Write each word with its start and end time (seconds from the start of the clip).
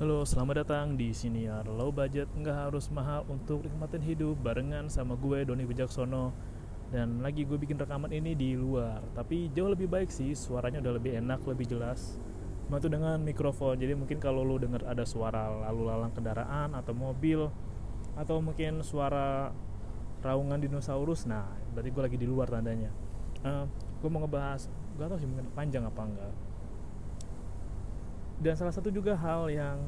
Halo, 0.00 0.24
selamat 0.24 0.64
datang 0.64 0.96
di 0.96 1.12
Siniar. 1.12 1.68
Low 1.68 1.92
Budget 1.92 2.24
Nggak 2.32 2.56
harus 2.64 2.88
mahal 2.88 3.28
untuk 3.28 3.60
nikmatin 3.60 4.00
hidup 4.00 4.40
Barengan 4.40 4.88
sama 4.88 5.20
gue, 5.20 5.44
Doni 5.44 5.68
Wijaksono. 5.68 6.32
Dan 6.88 7.20
lagi 7.20 7.44
gue 7.44 7.60
bikin 7.60 7.76
rekaman 7.76 8.08
ini 8.08 8.32
di 8.32 8.56
luar. 8.56 9.04
Tapi 9.12 9.52
jauh 9.52 9.68
lebih 9.68 9.92
baik 9.92 10.08
sih, 10.08 10.32
suaranya 10.32 10.80
udah 10.80 10.96
lebih 10.96 11.20
enak, 11.20 11.44
lebih 11.44 11.76
jelas. 11.76 12.16
Cuma 12.64 12.80
dengan 12.80 13.20
mikrofon. 13.20 13.76
Jadi 13.76 13.92
mungkin 13.92 14.16
kalau 14.16 14.40
lo 14.40 14.56
denger 14.56 14.80
ada 14.88 15.04
suara 15.04 15.52
lalu 15.68 15.84
lalang 15.84 16.16
kendaraan 16.16 16.72
atau 16.72 16.96
mobil 16.96 17.52
Atau 18.16 18.40
mungkin 18.40 18.80
suara 18.80 19.52
raungan 20.24 20.56
dinosaurus 20.56 21.28
Nah, 21.28 21.52
berarti 21.76 21.92
gue 21.92 22.02
lagi 22.08 22.16
di 22.16 22.24
luar 22.24 22.48
tandanya. 22.48 22.88
Uh, 23.44 23.68
Gue 24.00 24.08
mau 24.08 24.24
ngebahas, 24.24 24.72
gak 24.96 25.06
tau 25.12 25.20
sih 25.20 25.28
mungkin 25.28 25.52
panjang 25.52 25.84
apa 25.84 26.00
enggak 26.00 26.32
dan 28.42 28.58
salah 28.58 28.74
satu 28.74 28.90
juga 28.90 29.14
hal 29.14 29.46
yang 29.54 29.78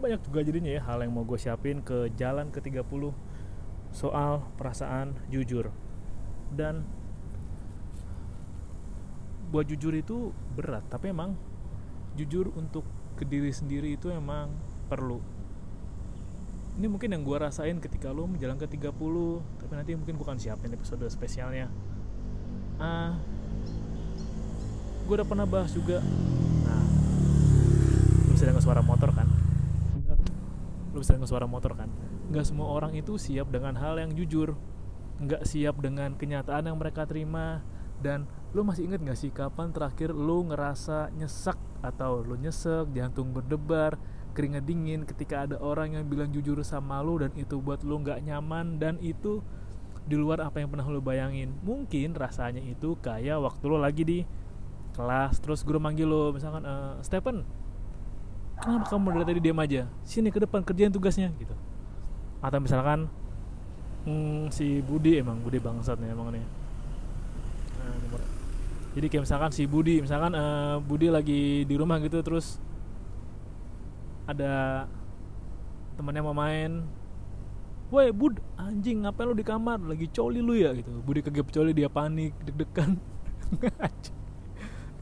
banyak 0.00 0.20
juga 0.24 0.40
jadinya 0.40 0.72
ya 0.72 0.82
hal 0.84 1.04
yang 1.04 1.12
mau 1.12 1.28
gue 1.28 1.36
siapin 1.36 1.84
ke 1.84 2.08
jalan 2.16 2.48
ke 2.48 2.60
30 2.64 2.80
soal 3.92 4.48
perasaan 4.56 5.12
jujur. 5.28 5.68
Dan 6.48 6.88
buat 9.52 9.68
jujur 9.68 9.92
itu 9.92 10.32
berat 10.56 10.82
tapi 10.88 11.12
emang 11.12 11.36
jujur 12.18 12.50
untuk 12.56 12.82
ke 13.14 13.28
diri 13.28 13.52
sendiri 13.52 13.92
itu 13.92 14.08
emang 14.08 14.48
perlu. 14.88 15.20
Ini 16.74 16.90
mungkin 16.90 17.12
yang 17.12 17.22
gue 17.22 17.36
rasain 17.38 17.78
ketika 17.78 18.10
lo 18.10 18.26
menjalan 18.26 18.58
ke 18.58 18.66
30 18.66 18.88
tapi 19.60 19.72
nanti 19.76 19.92
mungkin 19.94 20.16
gue 20.16 20.26
akan 20.26 20.40
siapin 20.40 20.72
episode 20.72 21.04
spesialnya. 21.12 21.68
Ah 22.80 22.84
uh, 22.84 23.12
gue 25.04 25.14
udah 25.20 25.28
pernah 25.28 25.44
bahas 25.44 25.70
juga 25.76 26.00
bisa 28.44 28.52
dengar 28.52 28.64
suara 28.68 28.82
motor 28.84 29.08
kan? 29.16 29.24
Lu 30.92 31.00
bisa 31.00 31.16
dengar 31.16 31.30
suara 31.32 31.48
motor 31.48 31.72
kan? 31.72 31.88
Nggak 32.28 32.44
semua 32.44 32.68
orang 32.76 32.92
itu 32.92 33.16
siap 33.16 33.48
dengan 33.48 33.72
hal 33.80 33.96
yang 33.96 34.12
jujur. 34.12 34.52
Nggak 35.16 35.48
siap 35.48 35.80
dengan 35.80 36.12
kenyataan 36.12 36.68
yang 36.68 36.76
mereka 36.76 37.08
terima. 37.08 37.64
Dan 38.04 38.28
lu 38.52 38.60
masih 38.68 38.84
inget 38.84 39.00
nggak 39.00 39.16
sih 39.16 39.32
kapan 39.32 39.72
terakhir 39.72 40.12
lu 40.12 40.44
ngerasa 40.52 41.08
nyesek 41.16 41.56
atau 41.80 42.20
lu 42.20 42.36
nyesek 42.36 42.92
jantung 42.92 43.32
berdebar 43.32 43.96
keringat 44.36 44.68
dingin 44.68 45.08
ketika 45.08 45.48
ada 45.48 45.56
orang 45.56 45.96
yang 45.96 46.04
bilang 46.04 46.28
jujur 46.28 46.60
sama 46.60 47.00
lu 47.00 47.24
dan 47.24 47.32
itu 47.40 47.56
buat 47.64 47.80
lu 47.80 48.04
nggak 48.04 48.20
nyaman 48.28 48.76
dan 48.76 49.00
itu 49.00 49.40
di 50.04 50.20
luar 50.20 50.44
apa 50.44 50.60
yang 50.60 50.68
pernah 50.68 50.84
lu 50.84 51.00
bayangin? 51.00 51.56
Mungkin 51.64 52.12
rasanya 52.12 52.60
itu 52.60 52.92
kayak 53.00 53.40
waktu 53.40 53.64
lu 53.64 53.80
lagi 53.80 54.04
di 54.04 54.18
kelas 54.92 55.40
terus 55.40 55.64
guru 55.64 55.80
manggil 55.80 56.04
lu 56.04 56.36
misalkan 56.36 56.60
e, 56.60 56.74
Stephen 57.00 57.63
kenapa 58.60 58.86
kamu 58.90 59.06
dari 59.20 59.24
tadi 59.26 59.40
diam 59.42 59.58
aja? 59.60 59.82
Sini 60.06 60.30
ke 60.30 60.38
depan 60.42 60.62
kerjain 60.62 60.92
tugasnya 60.92 61.30
gitu. 61.38 61.54
Atau 62.38 62.58
misalkan 62.62 63.10
hmm, 64.06 64.52
si 64.54 64.80
Budi 64.84 65.18
emang 65.18 65.40
Budi 65.40 65.58
bangsat 65.58 65.98
nih 65.98 66.12
emang 66.12 66.30
nih. 66.34 66.44
Nah, 67.80 68.20
jadi 68.94 69.06
kayak 69.10 69.24
misalkan 69.26 69.50
si 69.50 69.66
Budi 69.66 69.98
misalkan 70.04 70.32
uh, 70.36 70.78
Budi 70.78 71.10
lagi 71.10 71.66
di 71.66 71.74
rumah 71.74 71.98
gitu 71.98 72.22
terus 72.22 72.62
ada 74.24 74.84
temannya 75.98 76.22
mau 76.22 76.36
main. 76.36 76.84
Woi 77.92 78.10
Bud 78.10 78.40
anjing 78.58 79.04
ngapain 79.04 79.28
lu 79.28 79.36
di 79.36 79.44
kamar? 79.46 79.78
Lagi 79.82 80.08
coli 80.10 80.40
lu 80.40 80.56
ya? 80.56 80.72
Gitu. 80.72 80.90
Budi 81.04 81.20
kegep 81.20 81.52
coli 81.52 81.70
dia 81.76 81.86
panik 81.92 82.32
deg-degan. 82.42 82.96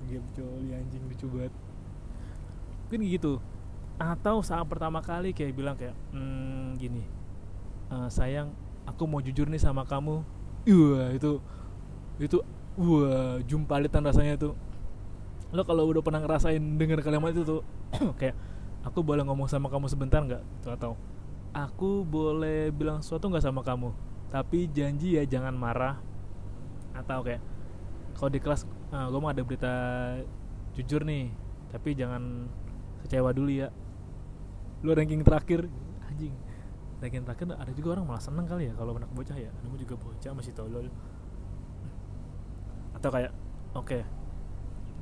Kegep 0.02 0.24
coli 0.36 0.68
anjing 0.76 1.02
lucu 1.08 1.26
banget 1.30 1.71
mungkin 2.92 3.08
gitu. 3.08 3.40
Atau 3.96 4.44
saat 4.44 4.68
pertama 4.68 5.00
kali 5.00 5.32
kayak 5.32 5.56
bilang 5.56 5.80
kayak 5.80 5.96
hmm, 6.12 6.76
gini 6.76 7.08
uh, 7.88 8.04
sayang 8.12 8.52
aku 8.84 9.08
mau 9.08 9.24
jujur 9.24 9.48
nih 9.48 9.56
sama 9.56 9.88
kamu. 9.88 10.20
Wah 10.68 11.08
itu 11.16 11.40
itu 12.20 12.36
wah 12.76 13.40
jumpalitan 13.48 14.04
rasanya 14.04 14.36
tuh. 14.36 14.52
Lo 15.56 15.64
kalau 15.64 15.88
udah 15.88 16.04
pernah 16.04 16.20
ngerasain 16.20 16.60
dengar 16.60 17.00
kalimat 17.00 17.32
itu 17.32 17.48
tuh 17.48 17.64
kayak 18.20 18.36
aku 18.84 19.00
boleh 19.00 19.24
ngomong 19.24 19.48
sama 19.48 19.72
kamu 19.72 19.88
sebentar 19.88 20.20
nggak? 20.20 20.44
Atau 20.68 21.00
aku 21.56 22.04
boleh 22.04 22.68
bilang 22.76 23.00
sesuatu 23.00 23.32
nggak 23.32 23.44
sama 23.48 23.64
kamu 23.64 23.88
tapi 24.28 24.68
janji 24.68 25.16
ya 25.16 25.24
jangan 25.24 25.56
marah. 25.56 25.96
Atau 26.92 27.24
kayak 27.24 27.40
kalau 28.20 28.28
di 28.28 28.36
kelas 28.36 28.68
uh, 28.92 29.08
gue 29.08 29.16
mau 29.16 29.32
ada 29.32 29.40
berita 29.40 29.72
jujur 30.76 31.08
nih 31.08 31.32
tapi 31.72 31.96
jangan 31.96 32.52
kecewa 33.06 33.30
dulu 33.34 33.50
ya. 33.50 33.68
Lu 34.82 34.94
ranking 34.94 35.22
terakhir 35.22 35.66
anjing. 36.06 36.34
Ranking 37.02 37.22
terakhir 37.26 37.46
ada 37.54 37.72
juga 37.74 37.98
orang 37.98 38.04
malah 38.06 38.22
seneng 38.22 38.46
kali 38.46 38.70
ya 38.70 38.74
kalau 38.74 38.94
anak 38.98 39.10
bocah 39.10 39.36
ya. 39.36 39.50
Kamu 39.62 39.76
juga 39.78 39.94
bocah 39.98 40.32
masih 40.34 40.52
tolol. 40.54 40.86
Atau 42.94 43.10
kayak 43.10 43.32
oke. 43.74 43.86
Okay, 43.86 44.02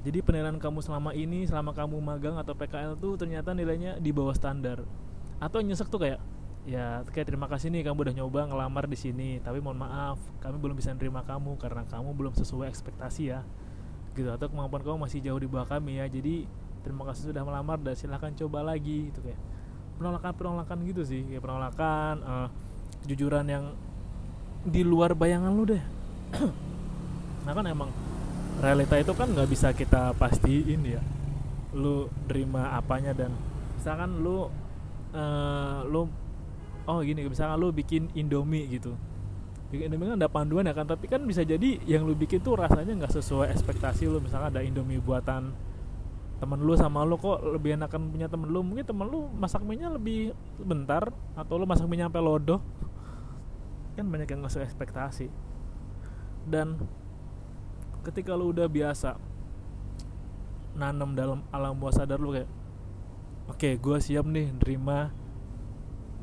jadi 0.00 0.24
penilaian 0.24 0.56
kamu 0.56 0.80
selama 0.80 1.12
ini 1.12 1.44
selama 1.44 1.76
kamu 1.76 2.00
magang 2.00 2.40
atau 2.40 2.56
PKL 2.56 2.96
tuh 2.96 3.20
ternyata 3.20 3.52
nilainya 3.52 4.00
di 4.00 4.16
bawah 4.16 4.32
standar. 4.32 4.80
Atau 5.36 5.60
nyesek 5.60 5.92
tuh 5.92 6.00
kayak 6.00 6.20
ya 6.64 7.04
kayak 7.12 7.28
terima 7.28 7.48
kasih 7.48 7.68
nih 7.68 7.84
kamu 7.84 8.08
udah 8.08 8.14
nyoba 8.16 8.40
ngelamar 8.52 8.84
di 8.84 8.92
sini 8.92 9.40
tapi 9.40 9.64
mohon 9.64 9.80
maaf 9.80 10.20
kami 10.44 10.60
belum 10.60 10.76
bisa 10.76 10.92
nerima 10.92 11.24
kamu 11.24 11.56
karena 11.56 11.88
kamu 11.88 12.12
belum 12.16 12.32
sesuai 12.32 12.72
ekspektasi 12.72 13.22
ya. 13.28 13.44
Gitu 14.16 14.32
atau 14.32 14.48
kemampuan 14.48 14.80
kamu 14.80 14.96
masih 15.04 15.20
jauh 15.20 15.36
di 15.36 15.48
bawah 15.48 15.68
kami 15.68 16.00
ya. 16.00 16.08
Jadi 16.08 16.48
terima 16.80 17.04
kasih 17.08 17.32
sudah 17.32 17.42
melamar 17.44 17.76
dan 17.80 17.94
silahkan 17.96 18.32
coba 18.32 18.64
lagi 18.74 19.12
itu 19.12 19.20
kayak 19.20 19.40
penolakan 20.00 20.32
penolakan 20.32 20.78
gitu 20.88 21.02
sih 21.04 21.20
kayak 21.28 21.44
penolakan 21.44 22.14
uh, 22.24 22.48
kejujuran 23.04 23.46
yang 23.48 23.64
di 24.64 24.84
luar 24.84 25.16
bayangan 25.16 25.52
lu 25.52 25.64
deh. 25.76 25.82
Nah 27.40 27.56
kan 27.56 27.64
emang 27.64 27.88
realita 28.60 29.00
itu 29.00 29.16
kan 29.16 29.24
nggak 29.32 29.48
bisa 29.48 29.72
kita 29.72 30.12
pastiin 30.20 30.80
ya. 30.84 31.00
Lu 31.72 32.12
terima 32.28 32.76
apanya 32.76 33.16
dan 33.16 33.32
misalkan 33.80 34.20
lu 34.20 34.52
uh, 35.16 35.80
lu 35.88 36.04
oh 36.84 37.00
gini 37.00 37.24
misalkan 37.24 37.56
lu 37.56 37.72
bikin 37.72 38.12
indomie 38.12 38.68
gitu. 38.68 38.92
Bikin 39.72 39.88
indomie 39.88 40.12
kan 40.12 40.20
ada 40.20 40.28
panduan 40.28 40.68
ya 40.68 40.76
kan 40.76 40.84
tapi 40.84 41.08
kan 41.08 41.24
bisa 41.24 41.40
jadi 41.40 41.80
yang 41.88 42.04
lu 42.04 42.12
bikin 42.12 42.44
tuh 42.44 42.60
rasanya 42.60 42.92
nggak 42.92 43.12
sesuai 43.16 43.48
ekspektasi 43.56 44.04
lu. 44.04 44.20
Misalkan 44.20 44.52
ada 44.52 44.60
indomie 44.60 45.00
buatan 45.00 45.56
temen 46.40 46.56
lu 46.64 46.72
sama 46.72 47.04
lu 47.04 47.20
kok 47.20 47.44
lebih 47.44 47.76
enakan 47.76 48.08
punya 48.08 48.26
temen 48.26 48.48
lu? 48.48 48.64
Mungkin 48.64 48.84
temen 48.88 49.04
lu 49.04 49.28
masak 49.36 49.60
minyak 49.60 49.92
lebih 50.00 50.32
bentar 50.56 51.12
atau 51.36 51.60
lu 51.60 51.68
masak 51.68 51.84
minyak 51.84 52.08
sampai 52.08 52.24
lodoh? 52.24 52.60
Kan 53.94 54.08
banyak 54.08 54.24
yang 54.24 54.40
nggak 54.40 54.64
ekspektasi. 54.64 55.28
Dan 56.48 56.80
ketika 58.00 58.32
lu 58.32 58.56
udah 58.56 58.64
biasa 58.64 59.20
nanam 60.80 61.12
dalam 61.12 61.44
alam 61.52 61.76
bawah 61.76 61.92
sadar 61.92 62.16
lu 62.16 62.32
kayak 62.32 62.48
oke 63.52 63.60
okay, 63.60 63.76
gue 63.76 63.96
siap 64.00 64.24
nih 64.24 64.48
nerima. 64.56 65.12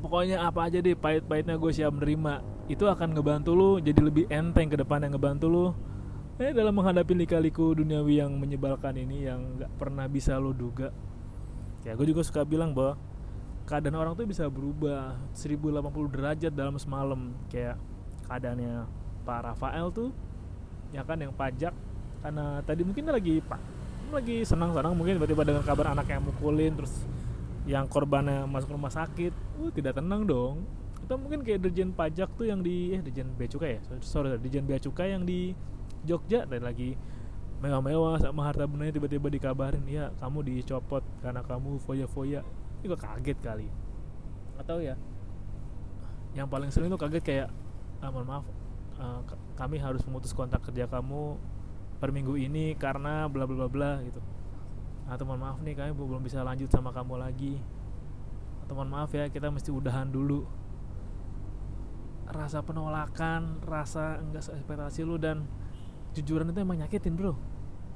Pokoknya 0.02 0.42
apa 0.42 0.66
aja 0.66 0.82
deh 0.82 0.98
pahit-pahitnya 0.98 1.54
gue 1.54 1.70
siap 1.70 1.94
nerima. 1.94 2.42
Itu 2.66 2.90
akan 2.90 3.14
ngebantu 3.14 3.54
lu 3.54 3.70
jadi 3.78 4.02
lebih 4.02 4.26
enteng 4.34 4.66
ke 4.66 4.74
depan 4.74 5.06
yang 5.06 5.14
ngebantu 5.14 5.46
lu 5.46 5.66
eh 6.38 6.54
dalam 6.54 6.70
menghadapi 6.70 7.18
lika-liku 7.18 7.74
duniawi 7.74 8.22
yang 8.22 8.32
menyebalkan 8.38 8.94
ini 8.94 9.26
yang 9.26 9.58
nggak 9.58 9.70
pernah 9.74 10.06
bisa 10.06 10.38
lo 10.38 10.54
duga 10.54 10.94
ya 11.82 11.98
gue 11.98 12.06
juga 12.06 12.22
suka 12.22 12.46
bilang 12.46 12.70
bahwa 12.74 12.94
keadaan 13.68 14.00
orang 14.00 14.16
tuh 14.16 14.24
bisa 14.24 14.48
berubah. 14.48 15.20
1080 15.36 16.08
derajat 16.08 16.52
dalam 16.56 16.80
semalam. 16.80 17.36
Kayak 17.52 17.76
keadaannya 18.24 18.88
Pak 19.28 19.40
Rafael 19.44 19.92
tuh 19.92 20.08
ya 20.88 21.04
kan 21.04 21.20
yang 21.20 21.36
pajak. 21.36 21.76
Karena 22.24 22.64
tadi 22.64 22.82
mungkin 22.82 23.12
lagi 23.12 23.38
pak 23.44 23.60
lagi 24.08 24.40
senang-senang 24.40 24.96
mungkin 24.96 25.20
tiba-tiba 25.20 25.44
dengan 25.44 25.60
kabar 25.60 25.92
anak 25.92 26.08
yang 26.08 26.24
mukulin 26.24 26.72
terus 26.72 27.04
yang 27.68 27.84
korbannya 27.84 28.48
masuk 28.48 28.72
rumah 28.72 28.88
sakit. 28.88 29.36
Uh 29.60 29.68
tidak 29.68 30.00
tenang 30.00 30.24
dong. 30.24 30.64
Atau 31.04 31.20
mungkin 31.20 31.44
kayak 31.44 31.68
dirjen 31.68 31.92
pajak 31.92 32.32
tuh 32.40 32.48
yang 32.48 32.64
di 32.64 32.96
eh 32.96 33.04
dirjen 33.04 33.28
bea 33.36 33.46
cukai 33.52 33.76
ya? 33.76 33.80
Sorry 34.00 34.32
dirjen 34.40 34.64
bea 34.64 34.80
cukai 34.80 35.12
yang 35.12 35.28
di 35.28 35.52
Jogja 36.06 36.46
dan 36.46 36.62
lagi 36.62 36.98
mewah-mewah 37.58 38.22
sama 38.22 38.46
harta 38.46 38.70
bendanya 38.70 38.94
tiba-tiba 38.94 39.26
dikabarin 39.26 39.82
ya 39.90 40.14
kamu 40.22 40.46
dicopot 40.46 41.02
karena 41.22 41.42
kamu 41.42 41.82
foya-foya. 41.82 42.46
Juga 42.82 42.96
kaget 42.98 43.38
kali. 43.42 43.68
Atau 44.58 44.78
ya? 44.78 44.94
Yang 46.38 46.48
paling 46.50 46.70
sering 46.70 46.90
tuh 46.94 47.00
kaget 47.00 47.24
kayak 47.24 47.48
ah, 47.98 48.10
mohon 48.14 48.26
maaf 48.30 48.44
uh, 48.98 49.20
kami 49.58 49.82
harus 49.82 50.02
memutus 50.06 50.30
kontak 50.30 50.62
kerja 50.62 50.86
kamu 50.86 51.34
per 51.98 52.14
minggu 52.14 52.38
ini 52.38 52.78
karena 52.78 53.26
bla 53.26 53.42
bla 53.46 53.66
bla 53.66 53.70
bla 53.70 53.92
gitu. 54.06 54.22
Atau 55.10 55.26
mohon 55.26 55.42
maaf 55.42 55.58
nih 55.64 55.74
kami 55.74 55.90
belum 55.96 56.22
bisa 56.22 56.46
lanjut 56.46 56.70
sama 56.70 56.94
kamu 56.94 57.18
lagi. 57.18 57.58
Atau 58.62 58.78
mohon 58.78 58.92
maaf 58.92 59.10
ya 59.10 59.26
kita 59.26 59.50
mesti 59.50 59.74
udahan 59.74 60.06
dulu. 60.06 60.46
Rasa 62.28 62.60
penolakan 62.60 63.64
rasa 63.64 64.20
enggak 64.20 64.46
ekspektasi 64.52 65.00
lu 65.02 65.16
dan 65.16 65.48
kejujuran 66.18 66.50
itu 66.50 66.58
emang 66.58 66.82
nyakitin 66.82 67.14
bro. 67.14 67.38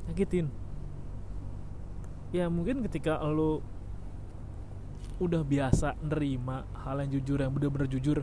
Nyakitin. 0.07 0.47
Ya 2.31 2.47
mungkin 2.47 2.87
ketika 2.87 3.19
lo 3.27 3.67
udah 5.19 5.43
biasa 5.43 5.99
nerima 5.99 6.63
hal 6.87 7.03
yang 7.03 7.19
jujur 7.19 7.39
yang 7.43 7.51
bener-bener 7.51 7.91
jujur 7.91 8.23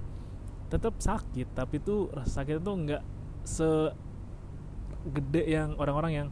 tetap 0.68 0.96
sakit 1.00 1.48
tapi 1.56 1.80
tuh 1.80 2.12
rasa 2.12 2.44
sakit 2.44 2.60
itu 2.60 2.72
nggak 2.72 3.04
segede 3.48 5.44
yang 5.48 5.80
orang-orang 5.80 6.12
yang 6.12 6.28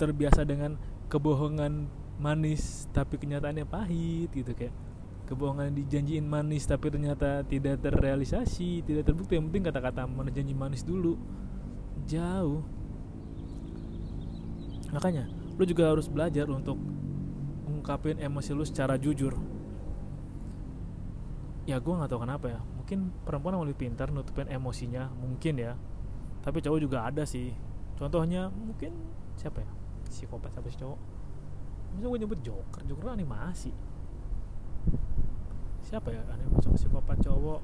terbiasa 0.00 0.44
dengan 0.48 0.80
kebohongan 1.12 1.88
manis 2.16 2.88
tapi 2.90 3.20
kenyataannya 3.20 3.66
pahit 3.68 4.32
gitu 4.32 4.52
kayak 4.56 4.72
kebohongan 5.28 5.76
dijanjiin 5.76 6.24
manis 6.24 6.64
tapi 6.64 6.88
ternyata 6.88 7.44
tidak 7.44 7.84
terrealisasi 7.84 8.80
tidak 8.82 9.04
terbukti. 9.04 9.36
Yang 9.36 9.52
penting 9.52 9.64
kata-kata 9.68 10.08
mana 10.08 10.32
janji 10.32 10.56
manis 10.56 10.80
dulu 10.80 11.20
jauh. 12.08 12.64
Makanya 14.88 15.28
lu 15.60 15.64
juga 15.68 15.92
harus 15.92 16.08
belajar 16.08 16.48
untuk 16.48 16.80
ungkapin 17.68 18.16
emosi 18.16 18.50
lu 18.56 18.64
secara 18.64 18.96
jujur. 18.96 19.36
Ya 21.68 21.76
gue 21.76 21.92
nggak 21.92 22.08
tahu 22.08 22.24
kenapa 22.24 22.46
ya. 22.48 22.60
Mungkin 22.80 23.12
perempuan 23.28 23.60
yang 23.60 23.68
lebih 23.68 23.84
pintar 23.84 24.08
nutupin 24.08 24.48
emosinya 24.48 25.12
mungkin 25.20 25.60
ya. 25.60 25.76
Tapi 26.40 26.64
cowok 26.64 26.80
juga 26.80 27.04
ada 27.04 27.28
sih. 27.28 27.52
Contohnya 28.00 28.48
mungkin 28.48 28.96
siapa 29.36 29.60
ya? 29.60 29.70
Psikopat 30.08 30.56
siapa 30.56 30.66
sih 30.72 30.80
cowok? 30.80 30.98
Masa 31.92 32.06
gue 32.08 32.20
nyebut 32.24 32.40
joker? 32.40 32.80
Joker 32.88 33.12
animasi. 33.12 33.76
Siapa 35.84 36.08
ya? 36.08 36.24
Aneh 36.32 36.48
masuk 36.48 36.72
psikopat 36.80 37.20
cowok? 37.20 37.60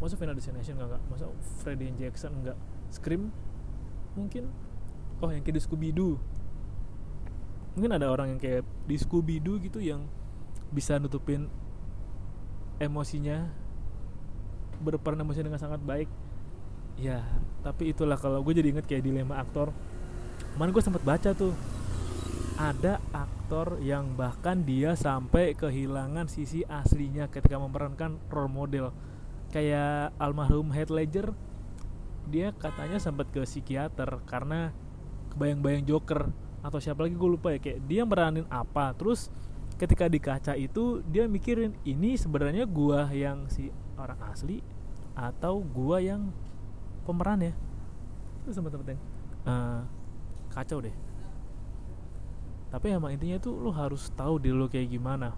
Masa 0.00 0.16
Final 0.16 0.36
Destination 0.36 0.76
enggak, 0.76 0.88
enggak 0.96 1.02
masa 1.08 1.24
Freddy 1.64 1.88
Jackson 1.96 2.32
enggak 2.40 2.56
Scream 2.92 3.32
mungkin 4.16 4.48
oh 5.20 5.30
yang 5.30 5.44
kayak 5.44 5.56
di 5.56 5.62
Scooby 5.62 5.92
Doo. 5.92 6.16
Mungkin 7.76 7.92
ada 7.92 8.08
orang 8.08 8.36
yang 8.36 8.40
kayak 8.40 8.64
di 8.88 8.96
Scooby 8.96 9.36
Doo 9.40 9.60
gitu 9.60 9.80
yang 9.80 10.08
bisa 10.72 10.96
nutupin 10.96 11.48
emosinya 12.80 13.48
berperan 14.80 15.20
emosi 15.20 15.44
dengan 15.44 15.60
sangat 15.60 15.80
baik. 15.84 16.08
Ya 16.96 17.24
tapi 17.60 17.92
itulah 17.92 18.16
kalau 18.16 18.40
gue 18.40 18.56
jadi 18.56 18.72
inget 18.72 18.88
kayak 18.88 19.04
dilema 19.04 19.40
aktor. 19.40 19.72
Kemarin 20.56 20.72
gue 20.72 20.84
sempat 20.84 21.04
baca 21.04 21.32
tuh 21.36 21.52
ada 22.56 22.96
aktor 23.12 23.76
yang 23.84 24.16
bahkan 24.16 24.64
dia 24.64 24.96
sampai 24.96 25.52
kehilangan 25.52 26.24
sisi 26.28 26.64
aslinya 26.64 27.28
ketika 27.28 27.60
memerankan 27.60 28.16
role 28.32 28.48
model. 28.48 28.92
Kayak 29.52 30.16
almarhum 30.16 30.72
Heath 30.72 30.92
Ledger 30.92 31.36
dia 32.26 32.50
katanya 32.50 32.98
sempat 32.98 33.30
ke 33.30 33.46
psikiater 33.46 34.22
karena 34.26 34.74
kebayang-bayang 35.34 35.86
Joker 35.86 36.30
atau 36.66 36.78
siapa 36.82 37.06
lagi 37.06 37.14
gue 37.14 37.30
lupa 37.30 37.54
ya 37.54 37.62
kayak 37.62 37.78
dia 37.86 38.02
meranin 38.02 38.46
apa. 38.50 38.90
Terus 38.98 39.30
ketika 39.78 40.10
di 40.10 40.18
kaca 40.18 40.58
itu 40.58 41.04
dia 41.06 41.28
mikirin 41.30 41.76
ini 41.86 42.16
sebenarnya 42.18 42.64
gua 42.64 43.12
yang 43.12 43.46
si 43.46 43.68
orang 43.94 44.18
asli 44.32 44.64
atau 45.14 45.62
gua 45.62 46.02
yang 46.02 46.32
pemeran 47.06 47.52
ya? 47.52 47.54
Itu 48.42 48.56
sempat 48.56 48.74
temen 48.74 48.98
uh, 49.46 49.86
kacau 50.50 50.82
deh. 50.82 50.94
Tapi 52.66 52.86
emang 52.90 53.14
intinya 53.14 53.38
itu 53.38 53.54
lu 53.54 53.70
harus 53.70 54.10
tahu 54.18 54.42
diri 54.42 54.56
lu 54.56 54.66
kayak 54.66 54.90
gimana. 54.90 55.36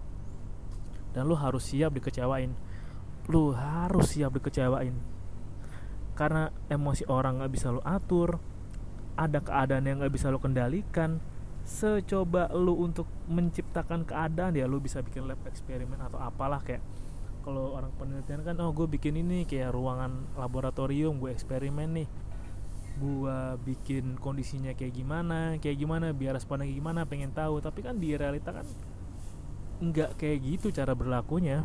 Dan 1.13 1.29
lu 1.29 1.37
harus 1.37 1.69
siap 1.69 1.93
dikecewain. 1.93 2.53
Lu 3.29 3.53
harus 3.53 4.17
siap 4.17 4.33
dikecewain 4.33 5.18
karena 6.19 6.51
emosi 6.67 7.07
orang 7.07 7.39
nggak 7.39 7.51
bisa 7.55 7.71
lu 7.71 7.79
atur 7.87 8.43
ada 9.15 9.39
keadaan 9.39 9.87
yang 9.87 10.03
nggak 10.03 10.11
bisa 10.11 10.27
lu 10.27 10.43
kendalikan 10.43 11.23
secoba 11.63 12.51
lu 12.51 12.75
untuk 12.75 13.07
menciptakan 13.31 14.03
keadaan 14.03 14.59
ya 14.59 14.67
lu 14.67 14.83
bisa 14.83 14.99
bikin 14.99 15.23
lab 15.31 15.39
eksperimen 15.47 15.95
atau 16.03 16.19
apalah 16.19 16.59
kayak 16.59 16.83
kalau 17.39 17.73
orang 17.73 17.89
penelitian 17.95 18.43
kan 18.43 18.59
oh 18.59 18.75
gue 18.75 18.85
bikin 18.85 19.15
ini 19.15 19.47
kayak 19.47 19.71
ruangan 19.71 20.27
laboratorium 20.35 21.17
gue 21.17 21.31
eksperimen 21.31 22.03
nih. 22.03 22.07
Gue 22.99 23.37
bikin 23.63 24.19
kondisinya 24.19 24.75
kayak 24.75 24.91
gimana 24.91 25.55
kayak 25.63 25.79
gimana 25.79 26.11
biar 26.11 26.35
responnya 26.35 26.67
kayak 26.67 26.79
gimana 26.83 27.01
pengen 27.07 27.31
tahu. 27.31 27.63
Tapi 27.63 27.79
kan 27.79 27.95
di 27.95 28.13
realita 28.13 28.51
kan 28.51 28.67
nggak 29.79 30.19
kayak 30.19 30.37
gitu 30.43 30.67
cara 30.75 30.91
berlakunya. 30.91 31.63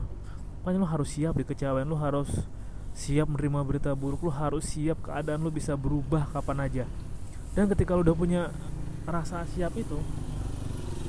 Makanya 0.62 0.78
lu 0.78 0.88
harus 0.88 1.10
siap 1.10 1.34
dikecewain 1.34 1.84
lu 1.84 1.98
harus 1.98 2.46
siap 2.94 3.26
menerima 3.26 3.60
berita 3.66 3.90
buruk 3.92 4.22
lu 4.22 4.30
harus 4.30 4.70
siap 4.70 5.02
keadaan 5.02 5.42
lu 5.42 5.50
bisa 5.50 5.74
berubah 5.74 6.30
kapan 6.30 6.58
aja. 6.62 6.84
Dan 7.52 7.66
ketika 7.66 7.98
lu 7.98 8.06
udah 8.06 8.16
punya 8.16 8.42
rasa 9.04 9.42
siap 9.50 9.74
itu 9.76 9.98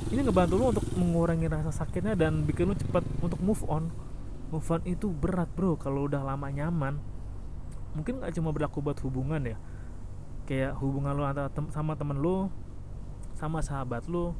ini 0.06 0.22
ngebantu 0.22 0.54
lu 0.54 0.70
untuk 0.70 0.86
mengurangi 0.94 1.50
rasa 1.50 1.82
sakitnya 1.82 2.14
dan 2.14 2.46
bikin 2.46 2.70
lu 2.70 2.78
cepat 2.78 3.02
untuk 3.18 3.42
move 3.42 3.62
on. 3.66 3.90
Move 4.54 4.66
on 4.70 4.82
itu 4.86 5.10
berat 5.10 5.50
bro 5.50 5.74
kalau 5.74 6.06
udah 6.06 6.22
lama 6.22 6.46
nyaman. 6.46 7.02
Mungkin 7.98 8.22
gak 8.22 8.38
cuma 8.38 8.54
berlaku 8.54 8.78
buat 8.78 8.98
hubungan 9.02 9.42
ya. 9.42 9.58
Kayak 10.46 10.78
hubungan 10.78 11.10
lu 11.10 11.26
antara 11.26 11.50
tem 11.50 11.66
sama 11.74 11.98
temen 11.98 12.22
lu 12.22 12.46
sama 13.34 13.58
sahabat 13.58 14.06
lu 14.06 14.30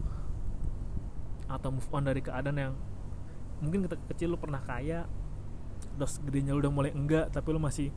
atau 1.51 1.69
move 1.75 1.91
on 1.91 2.03
dari 2.07 2.23
keadaan 2.23 2.59
yang 2.59 2.75
mungkin 3.59 3.87
ketika 3.91 4.03
kecil 4.15 4.35
lu 4.35 4.39
pernah 4.39 4.63
kaya 4.63 5.11
terus 5.97 6.21
gedenya 6.21 6.53
lu 6.53 6.61
udah 6.61 6.73
mulai 6.73 6.93
enggak 6.93 7.33
tapi 7.33 7.49
lu 7.51 7.61
masih 7.61 7.89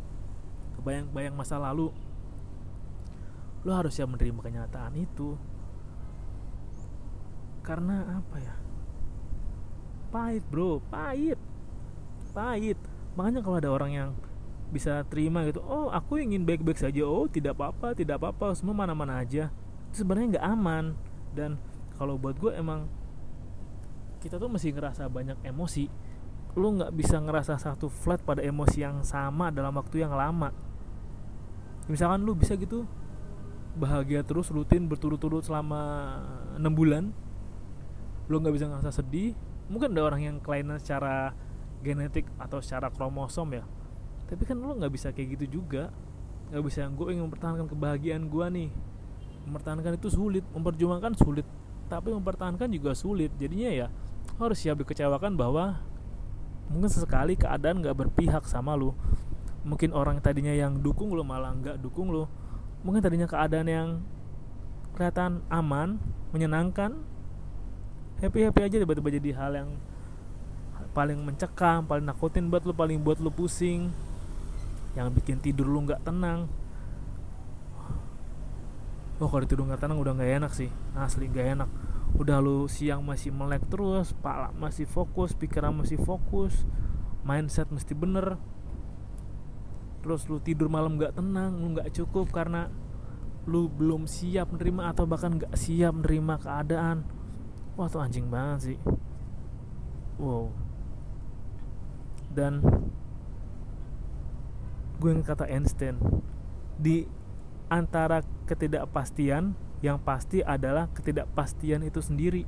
kebayang-bayang 0.79 1.35
masa 1.35 1.59
lalu. 1.59 1.91
Lu 3.67 3.75
harus 3.75 3.91
siap 3.91 4.07
menerima 4.07 4.39
kenyataan 4.39 4.95
itu. 4.95 5.35
Karena 7.59 8.23
apa 8.23 8.37
ya? 8.39 8.55
Pahit 10.09 10.43
bro. 10.47 10.79
Pahit. 10.87 11.35
Pahit. 12.31 12.79
Makanya 13.19 13.43
kalau 13.43 13.59
ada 13.59 13.69
orang 13.69 13.91
yang 13.91 14.09
bisa 14.69 15.01
terima 15.09 15.41
gitu 15.49 15.65
oh 15.65 15.89
aku 15.89 16.21
ingin 16.23 16.47
baik-baik 16.47 16.79
saja. 16.79 17.03
Oh 17.03 17.27
tidak 17.27 17.59
apa-apa 17.59 17.91
tidak 17.91 18.23
apa-apa. 18.23 18.55
Semua 18.55 18.73
mana-mana 18.73 19.19
aja. 19.19 19.51
Itu 19.91 20.07
sebenarnya 20.07 20.39
nggak 20.39 20.47
aman. 20.47 20.85
Dan 21.35 21.59
kalau 21.99 22.15
buat 22.15 22.39
gue 22.39 22.55
emang 22.55 22.87
kita 24.23 24.39
tuh 24.39 24.47
mesti 24.47 24.71
ngerasa 24.71 25.07
banyak 25.11 25.39
emosi 25.43 25.87
lu 26.57 26.81
nggak 26.81 26.93
bisa 26.97 27.21
ngerasa 27.21 27.61
satu 27.61 27.91
flat 27.91 28.21
pada 28.25 28.41
emosi 28.41 28.81
yang 28.81 29.05
sama 29.05 29.53
dalam 29.53 29.75
waktu 29.77 30.01
yang 30.01 30.13
lama. 30.13 30.49
Misalkan 31.89 32.25
lu 32.25 32.33
bisa 32.33 32.57
gitu 32.57 32.85
bahagia 33.77 34.25
terus 34.25 34.49
rutin 34.49 34.89
berturut-turut 34.89 35.45
selama 35.45 36.17
enam 36.57 36.73
bulan 36.73 37.13
lo 38.29 38.37
nggak 38.41 38.55
bisa 38.55 38.65
ngerasa 38.69 39.01
sedih. 39.01 39.33
Mungkin 39.69 39.93
ada 39.93 40.05
orang 40.05 40.21
yang 40.25 40.35
kelainan 40.41 40.81
secara 40.81 41.33
genetik 41.85 42.25
atau 42.37 42.61
secara 42.61 42.89
kromosom 42.89 43.49
ya. 43.53 43.65
Tapi 44.29 44.45
kan 44.45 44.57
lo 44.57 44.77
nggak 44.77 44.93
bisa 44.93 45.09
kayak 45.13 45.37
gitu 45.37 45.61
juga. 45.61 45.89
Nggak 46.53 46.63
bisa 46.65 46.85
gue 46.89 47.07
ingin 47.13 47.25
mempertahankan 47.29 47.65
kebahagiaan 47.69 48.25
gue 48.29 48.45
nih. 48.53 48.69
Mempertahankan 49.49 49.97
itu 49.97 50.09
sulit 50.13 50.45
memperjuangkan 50.53 51.13
sulit. 51.17 51.45
Tapi 51.89 52.13
mempertahankan 52.13 52.69
juga 52.69 52.93
sulit. 52.93 53.33
Jadinya 53.37 53.69
ya 53.69 53.87
harus 54.37 54.61
siap 54.61 54.77
dikecewakan 54.77 55.33
bahwa 55.33 55.81
mungkin 56.69 56.89
sesekali 56.89 57.33
keadaan 57.33 57.81
nggak 57.81 57.97
berpihak 57.97 58.45
sama 58.45 58.77
lo 58.77 58.93
mungkin 59.65 59.91
orang 59.91 60.21
tadinya 60.21 60.53
yang 60.53 60.79
dukung 60.79 61.11
lo 61.11 61.25
malah 61.25 61.51
nggak 61.53 61.77
dukung 61.81 62.13
lo 62.13 62.29
mungkin 62.85 63.03
tadinya 63.03 63.27
keadaan 63.27 63.67
yang 63.67 63.89
kelihatan 64.95 65.43
aman 65.49 65.99
menyenangkan 66.31 67.01
happy 68.21 68.45
happy 68.47 68.61
aja 68.65 68.77
tiba-tiba 68.79 69.09
jadi 69.19 69.29
hal 69.35 69.51
yang 69.55 69.69
paling 70.91 71.21
mencekam 71.21 71.85
paling 71.85 72.05
nakutin 72.05 72.49
buat 72.49 72.65
lu 72.65 72.73
paling 72.73 72.99
buat 73.01 73.21
lu 73.21 73.29
pusing. 73.29 73.93
Yang 74.97 75.21
bikin 75.21 75.37
tidur 75.39 75.69
lu 75.69 75.85
nggak 75.85 76.01
tenang. 76.01 76.49
Oh 79.19 79.27
kalau 79.27 79.45
tidur 79.45 79.67
nggak 79.67 79.79
tenang 79.83 79.99
udah 80.01 80.13
nggak 80.17 80.31
enak 80.43 80.51
sih. 80.51 80.71
Asli 80.97 81.29
nggak 81.29 81.47
enak 81.59 81.69
udah 82.17 82.41
lu 82.41 82.65
siang 82.65 83.05
masih 83.05 83.29
melek 83.29 83.63
terus 83.69 84.17
pala 84.17 84.49
masih 84.57 84.89
fokus 84.89 85.37
pikiran 85.37 85.71
masih 85.75 86.01
fokus 86.01 86.65
mindset 87.21 87.69
mesti 87.69 87.93
bener. 87.93 88.39
Terus 89.99 90.25
lu 90.31 90.39
tidur 90.39 90.71
malam 90.71 90.95
gak 90.97 91.19
tenang 91.19 91.59
lu 91.59 91.75
gak 91.75 91.91
cukup 91.91 92.31
karena 92.31 92.71
lu 93.45 93.67
belum 93.69 94.05
siap 94.09 94.53
menerima 94.53 94.95
atau 94.95 95.05
bahkan 95.05 95.37
gak 95.37 95.53
siap 95.53 95.93
menerima 95.93 96.35
keadaan. 96.41 96.97
Wah 97.75 97.87
tuh 97.87 98.01
anjing 98.01 98.27
banget 98.27 98.73
sih. 98.73 98.79
Wow. 100.19 100.51
Dan 102.33 102.61
gue 104.99 105.09
yang 105.15 105.23
kata 105.23 105.47
Einstein 105.47 105.95
di 106.75 107.07
antara 107.71 108.19
ketidakpastian 108.43 109.55
yang 109.79 109.97
pasti 110.01 110.43
adalah 110.43 110.91
ketidakpastian 110.91 111.85
itu 111.87 111.99
sendiri. 112.03 112.43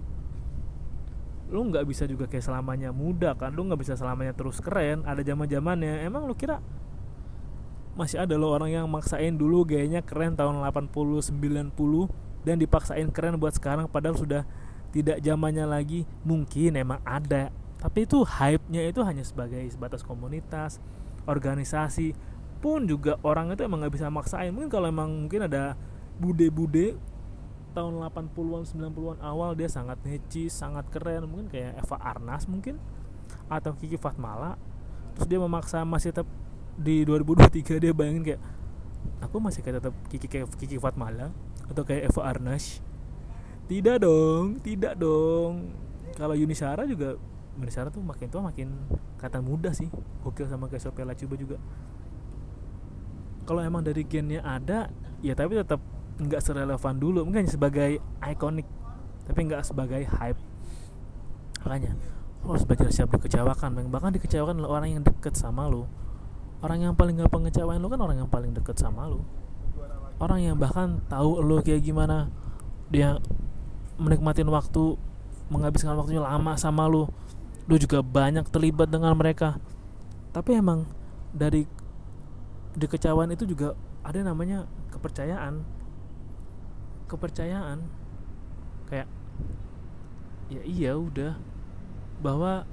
Lu 1.51 1.67
nggak 1.67 1.83
bisa 1.83 2.07
juga 2.07 2.31
kayak 2.31 2.47
selamanya 2.47 2.95
muda 2.95 3.35
kan 3.35 3.51
lu 3.51 3.67
nggak 3.67 3.83
bisa 3.83 3.99
selamanya 3.99 4.31
terus 4.31 4.63
keren 4.63 5.03
ada 5.03 5.19
zaman 5.19 5.51
zamannya 5.51 6.07
emang 6.07 6.23
lu 6.23 6.31
kira 6.31 6.63
masih 7.91 8.23
ada 8.23 8.39
loh 8.39 8.55
orang 8.55 8.71
yang 8.71 8.87
maksain 8.87 9.35
dulu 9.35 9.67
gayanya 9.67 9.99
keren 9.99 10.39
tahun 10.39 10.63
80 10.63 10.95
90 10.95 11.75
dan 12.47 12.55
dipaksain 12.55 13.07
keren 13.11 13.35
buat 13.35 13.51
sekarang 13.51 13.91
padahal 13.91 14.15
sudah 14.15 14.43
tidak 14.91 15.23
zamannya 15.23 15.65
lagi? 15.65 16.03
Mungkin 16.27 16.75
emang 16.75 16.99
ada. 17.07 17.49
Tapi 17.81 18.05
itu 18.05 18.21
hype-nya 18.21 18.85
itu 18.85 19.01
hanya 19.01 19.25
sebagai 19.25 19.63
sebatas 19.71 20.05
komunitas 20.05 20.77
organisasi. 21.25 22.13
Pun 22.61 22.85
juga 22.85 23.17
orang 23.25 23.49
itu 23.55 23.65
emang 23.65 23.81
nggak 23.81 23.95
bisa 23.97 24.07
maksain. 24.13 24.53
Mungkin 24.53 24.69
kalau 24.69 24.87
emang 24.91 25.09
mungkin 25.09 25.49
ada 25.49 25.73
bude-bude 26.21 26.99
tahun 27.71 27.97
80-an 28.03 28.63
90-an 28.67 29.17
awal 29.23 29.55
dia 29.55 29.67
sangat 29.71 29.97
necis 30.03 30.51
sangat 30.51 30.87
keren. 30.91 31.27
Mungkin 31.27 31.47
kayak 31.47 31.81
Eva 31.81 31.97
Arnas 31.99 32.45
mungkin 32.45 32.77
atau 33.47 33.75
Kiki 33.75 33.95
Fatmala. 33.99 34.59
Terus 35.15 35.27
dia 35.27 35.39
memaksa 35.39 35.83
masih 35.83 36.15
tetap 36.15 36.27
di 36.79 37.03
2023 37.03 37.83
dia 37.83 37.91
bayangin 37.91 38.23
kayak 38.23 38.41
aku 39.19 39.37
masih 39.43 39.59
kayak 39.61 39.83
tetap 39.83 39.93
Kiki 40.07 40.27
kayak 40.27 40.47
Kiki 40.55 40.77
Fatmala 40.79 41.35
atau 41.67 41.83
kayak 41.83 42.11
Eva 42.11 42.21
Arnas? 42.27 42.79
Tidak 43.67 43.97
dong 44.03 44.59
tidak 44.59 44.99
dong. 44.99 45.71
Kalau 46.15 46.35
Yunisara 46.35 46.83
juga 46.83 47.15
Yunisara 47.55 47.91
tuh 47.91 48.03
makin 48.03 48.27
tua 48.27 48.43
makin 48.43 48.67
kata 49.19 49.39
muda 49.39 49.71
sih. 49.71 49.87
Gokil 50.23 50.47
sama 50.47 50.67
kayak 50.67 50.83
Sophia 50.83 51.07
Lacuba 51.07 51.35
juga. 51.39 51.57
Kalau 53.47 53.59
emang 53.63 53.83
dari 53.83 54.03
gennya 54.07 54.39
ada 54.43 54.87
ya 55.19 55.35
tapi 55.35 55.59
tetap 55.59 55.79
nggak 56.21 56.41
serelevan 56.41 56.95
dulu. 57.01 57.25
Mungkin 57.25 57.49
sebagai 57.49 57.97
ikonik 58.21 58.67
tapi 59.25 59.39
nggak 59.49 59.65
sebagai 59.65 60.05
hype. 60.05 60.39
Makanya 61.65 61.97
lo 62.41 62.57
harus 62.57 62.65
belajar 62.65 62.89
siap 62.93 63.09
dikecewakan. 63.13 63.89
Bahkan 63.89 64.17
dikecewakan 64.17 64.61
oleh 64.61 64.69
orang 64.69 64.89
yang 64.97 65.03
deket 65.05 65.33
sama 65.33 65.65
lo 65.65 65.89
orang 66.61 66.79
yang 66.85 66.93
paling 66.93 67.17
gampang 67.17 67.41
ngecewain 67.49 67.81
lo 67.81 67.89
kan 67.89 67.99
orang 67.99 68.17
yang 68.21 68.29
paling 68.29 68.53
deket 68.53 68.77
sama 68.77 69.09
lo 69.09 69.25
orang 70.21 70.45
yang 70.45 70.55
bahkan 70.57 71.01
tahu 71.09 71.41
lo 71.41 71.57
kayak 71.65 71.81
gimana 71.81 72.29
dia 72.93 73.17
menikmatin 73.97 74.45
waktu 74.45 74.93
menghabiskan 75.49 75.97
waktunya 75.97 76.21
lama 76.21 76.53
sama 76.55 76.85
lo 76.85 77.09
lo 77.65 77.75
juga 77.77 78.01
banyak 78.01 78.49
terlibat 78.49 78.89
dengan 78.89 79.13
mereka. 79.15 79.57
Tapi 80.33 80.57
emang 80.59 80.87
dari 81.31 81.63
dikecewaan 82.75 83.31
itu 83.31 83.43
juga 83.47 83.77
ada 84.01 84.19
namanya 84.23 84.65
kepercayaan 84.91 85.61
kepercayaan 87.11 87.83
kayak 88.87 89.07
ya 90.47 90.61
iya 90.63 90.91
udah. 90.95 91.35
Bahwa 92.23 92.63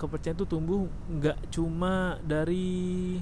kepercayaan 0.00 0.40
itu 0.40 0.46
tumbuh 0.48 0.88
nggak 1.12 1.38
cuma 1.52 2.16
dari 2.24 3.20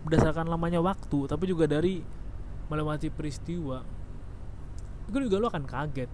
berdasarkan 0.00 0.48
lamanya 0.48 0.80
waktu 0.80 1.28
tapi 1.28 1.44
juga 1.44 1.68
dari 1.68 2.00
melewati 2.72 3.12
peristiwa. 3.12 3.84
Itu 5.04 5.20
juga 5.20 5.36
lo 5.36 5.52
akan 5.52 5.64
kaget 5.68 6.10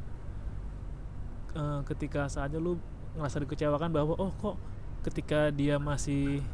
e, 1.57 1.63
ketika 1.89 2.29
saatnya 2.29 2.61
lo 2.61 2.77
ngerasa 3.17 3.41
dikecewakan 3.45 3.91
bahwa 3.93 4.15
oh 4.21 4.33
kok 4.37 4.57
ketika 5.09 5.49
dia 5.49 5.81
masih 5.81 6.45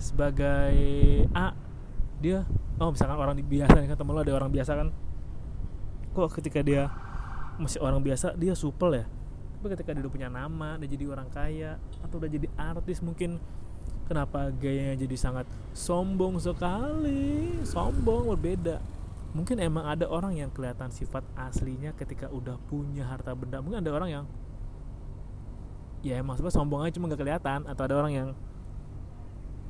sebagai 0.00 0.76
A 1.36 1.52
dia 2.20 2.48
oh 2.80 2.92
misalkan 2.92 3.16
orang 3.16 3.36
biasa 3.40 3.76
kan 3.76 3.96
temen 3.96 4.12
lo 4.16 4.20
ada 4.24 4.32
orang 4.32 4.52
biasa 4.52 4.72
kan 4.72 4.88
kok 6.16 6.40
ketika 6.40 6.64
dia 6.64 6.88
masih 7.60 7.84
orang 7.84 8.00
biasa 8.00 8.32
dia 8.40 8.56
supel 8.56 9.04
ya? 9.04 9.04
Tapi 9.60 9.66
ketika 9.76 9.92
dia 9.92 10.00
udah 10.00 10.12
punya 10.12 10.28
nama 10.32 10.80
dia 10.80 10.88
jadi 10.88 11.04
orang 11.12 11.28
kaya 11.28 11.76
atau 12.00 12.16
udah 12.16 12.30
jadi 12.32 12.48
artis 12.56 13.04
mungkin 13.04 13.36
kenapa 14.08 14.48
gayanya 14.56 14.96
jadi 15.04 15.16
sangat 15.20 15.44
sombong 15.76 16.40
sekali? 16.40 17.52
Sombong 17.68 18.32
berbeda. 18.32 18.80
Mungkin 19.36 19.60
emang 19.60 19.84
ada 19.84 20.08
orang 20.08 20.32
yang 20.32 20.48
kelihatan 20.48 20.88
sifat 20.88 21.20
aslinya 21.36 21.92
ketika 21.92 22.32
udah 22.32 22.56
punya 22.72 23.04
harta 23.04 23.36
benda. 23.36 23.60
Mungkin 23.60 23.84
ada 23.84 23.92
orang 23.92 24.08
yang 24.08 24.24
ya 26.00 26.16
emang 26.16 26.40
sombong 26.40 26.86
aja 26.88 26.96
cuma 26.96 27.12
gak 27.12 27.20
kelihatan. 27.20 27.68
Atau 27.68 27.84
ada 27.84 27.94
orang 28.00 28.12
yang 28.16 28.28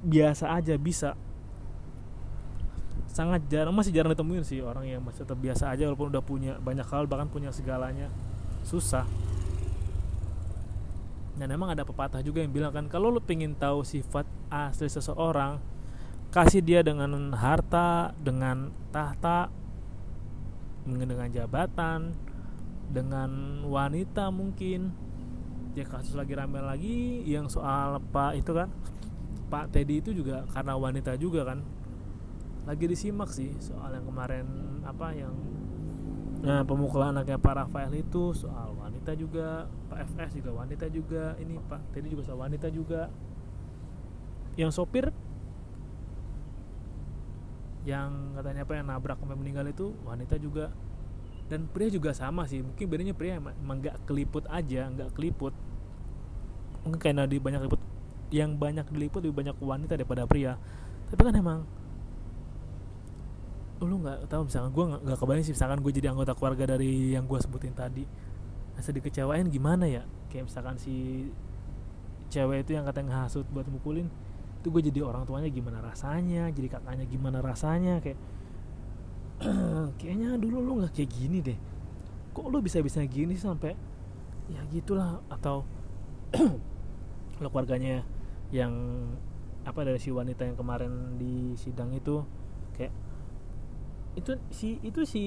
biasa 0.07 0.55
aja 0.55 0.79
bisa 0.79 1.19
sangat 3.17 3.49
jarang 3.49 3.73
masih 3.73 3.97
jarang 3.97 4.13
ditemuin 4.13 4.45
sih 4.45 4.61
orang 4.61 4.85
yang 4.85 5.01
masih 5.01 5.25
tetap 5.25 5.41
biasa 5.41 5.73
aja 5.73 5.89
walaupun 5.89 6.13
udah 6.13 6.21
punya 6.21 6.53
banyak 6.61 6.85
hal 6.85 7.09
bahkan 7.09 7.33
punya 7.33 7.49
segalanya. 7.49 8.13
Susah. 8.61 9.09
Dan 11.41 11.49
emang 11.49 11.73
ada 11.73 11.81
pepatah 11.89 12.21
juga 12.21 12.45
yang 12.45 12.53
bilang 12.53 12.77
kan 12.77 12.85
kalau 12.93 13.09
lu 13.09 13.25
pengen 13.25 13.57
tahu 13.57 13.81
sifat 13.89 14.29
asli 14.53 14.93
seseorang 14.93 15.57
kasih 16.29 16.61
dia 16.61 16.85
dengan 16.85 17.33
harta 17.33 18.13
dengan 18.21 18.69
tahta 18.93 19.49
dengan 20.85 21.33
jabatan 21.33 22.13
dengan 22.93 23.65
wanita 23.65 24.29
mungkin. 24.29 24.93
Ya 25.73 25.89
kasus 25.89 26.13
lagi 26.13 26.37
rame 26.37 26.61
lagi 26.61 27.25
yang 27.25 27.49
soal 27.49 27.97
pak 28.13 28.37
itu 28.37 28.53
kan 28.53 28.69
Pak 29.49 29.73
Teddy 29.73 30.01
itu 30.05 30.13
juga 30.13 30.45
karena 30.53 30.73
wanita 30.77 31.17
juga 31.21 31.45
kan 31.45 31.76
lagi 32.67 32.85
disimak 32.91 33.31
sih 33.31 33.55
soal 33.63 33.95
yang 33.95 34.05
kemarin 34.05 34.47
apa 34.83 35.15
yang 35.15 35.33
nah 36.43 36.67
pemukulan 36.67 37.17
anaknya 37.17 37.41
Pak 37.41 37.55
Rafael 37.55 37.95
itu 37.97 38.35
soal 38.37 38.75
wanita 38.77 39.15
juga 39.15 39.71
Pak 39.87 39.99
FS 40.13 40.43
juga 40.43 40.51
wanita 40.53 40.87
juga 40.91 41.39
ini 41.39 41.57
Pak 41.63 41.95
Teddy 41.95 42.13
juga 42.13 42.23
soal 42.27 42.43
wanita 42.43 42.69
juga. 42.69 43.09
Yang 44.59 44.77
sopir 44.77 45.15
yang 47.87 48.35
katanya 48.35 48.67
apa 48.67 48.73
yang 48.75 48.87
nabrak 48.91 49.17
sampai 49.23 49.39
meninggal 49.39 49.65
itu 49.71 49.95
wanita 50.03 50.37
juga. 50.43 50.75
Dan 51.47 51.71
pria 51.71 51.87
juga 51.87 52.11
sama 52.11 52.43
sih 52.51 52.59
mungkin 52.59 52.91
bedanya 52.91 53.15
pria 53.15 53.39
emang 53.39 53.79
nggak 53.79 54.11
keliput 54.11 54.43
aja 54.51 54.91
nggak 54.91 55.15
keliput. 55.15 55.55
Mungkin 56.83 56.99
karena 56.99 57.31
di 57.31 57.39
banyak 57.39 57.63
keliput. 57.63 57.83
Yang 58.35 58.51
banyak 58.59 58.87
diliput 58.91 59.21
lebih 59.23 59.37
banyak 59.39 59.57
wanita 59.63 59.95
daripada 59.95 60.27
pria. 60.27 60.59
Tapi 61.09 61.21
kan 61.23 61.35
emang 61.39 61.63
lu 63.85 64.01
nggak 64.01 64.33
tahu 64.33 64.49
misalkan 64.49 64.71
gue 64.73 64.85
nggak 65.05 65.19
kebayang 65.21 65.45
sih 65.45 65.53
misalkan 65.53 65.79
gue 65.85 65.93
jadi 65.93 66.09
anggota 66.09 66.33
keluarga 66.33 66.65
dari 66.77 67.13
yang 67.13 67.29
gue 67.29 67.37
sebutin 67.37 67.77
tadi. 67.77 68.05
Rasa 68.77 68.93
dikecewain 68.93 69.49
gimana 69.53 69.85
ya? 69.85 70.03
Kayak 70.33 70.49
misalkan 70.49 70.77
si 70.81 71.29
cewek 72.33 72.65
itu 72.65 72.75
yang 72.75 72.89
katanya 72.89 73.23
ngehasut 73.23 73.47
buat 73.55 73.69
mukulin 73.71 74.11
itu 74.59 74.75
gue 74.75 74.83
jadi 74.91 75.01
orang 75.07 75.23
tuanya 75.23 75.47
gimana 75.47 75.79
rasanya 75.79 76.51
jadi 76.51 76.67
kakaknya 76.67 77.07
gimana 77.07 77.39
rasanya 77.39 78.03
kayak 78.03 78.19
kayaknya 80.03 80.35
dulu 80.43 80.59
lu 80.59 80.73
nggak 80.83 80.93
kayak 80.97 81.11
gini 81.13 81.39
deh. 81.45 81.59
Kok 82.35 82.51
lu 82.51 82.59
bisa 82.65 82.83
bisa 82.83 82.99
gini 83.07 83.39
sampai 83.39 83.77
ya 84.51 84.59
gitulah 84.75 85.23
atau 85.31 85.63
lo 87.43 87.49
keluarganya 87.53 88.03
yang 88.51 88.73
apa 89.67 89.83
dari 89.83 89.99
si 89.99 90.11
wanita 90.15 90.47
yang 90.47 90.55
kemarin 90.59 91.19
di 91.19 91.55
sidang 91.59 91.91
itu 91.95 92.23
kayak 92.79 92.95
itu 94.17 94.33
si 94.49 94.81
itu 94.81 95.05
si 95.05 95.25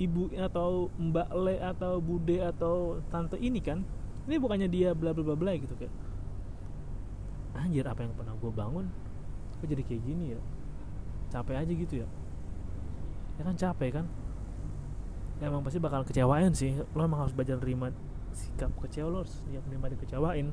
ibu 0.00 0.32
atau 0.38 0.88
mbak 0.96 1.28
le 1.36 1.60
atau 1.60 2.00
bude 2.00 2.40
atau 2.40 3.02
tante 3.12 3.36
ini 3.36 3.60
kan 3.60 3.84
ini 4.24 4.40
bukannya 4.40 4.70
dia 4.70 4.94
bla 4.96 5.12
bla 5.12 5.26
bla 5.26 5.36
bla 5.36 5.52
gitu 5.58 5.74
kayak 5.76 5.92
anjir 7.60 7.84
apa 7.84 8.00
yang 8.06 8.14
pernah 8.16 8.32
gue 8.40 8.52
bangun? 8.56 8.86
Kok 9.60 9.66
jadi 9.68 9.82
kayak 9.84 10.02
gini 10.06 10.24
ya? 10.32 10.40
Capek 11.28 11.60
aja 11.60 11.72
gitu 11.76 11.94
ya? 12.00 12.08
Ya 13.36 13.42
kan 13.44 13.54
capek 13.58 14.00
kan? 14.00 14.06
Ya 15.42 15.52
emang 15.52 15.60
pasti 15.60 15.76
bakal 15.76 16.06
kecewain 16.08 16.56
sih. 16.56 16.72
Lo 16.96 17.04
emang 17.04 17.26
harus 17.26 17.36
belajar 17.36 17.60
terima 17.60 17.92
sikap 18.30 18.70
kecewa 18.78 19.08
lo 19.10 19.18
harus 19.26 19.34
siap 19.50 19.62
menerima 19.66 19.98
dikecewain 19.98 20.48